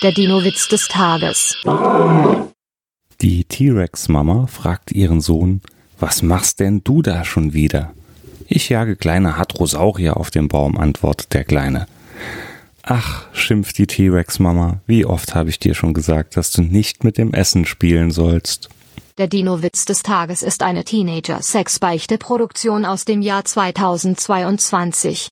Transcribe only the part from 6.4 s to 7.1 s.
denn du